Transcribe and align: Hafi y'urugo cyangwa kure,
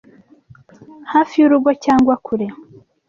Hafi 1.11 1.35
y'urugo 1.41 1.69
cyangwa 1.83 2.13
kure, 2.25 2.47